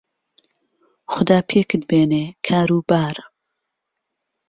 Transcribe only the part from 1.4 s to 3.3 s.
پێکت بێنێ کار و بار